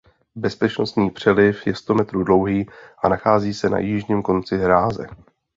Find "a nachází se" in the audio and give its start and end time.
3.03-3.69